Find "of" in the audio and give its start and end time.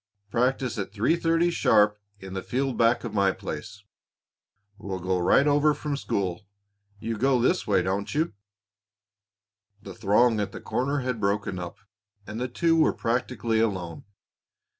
3.03-3.13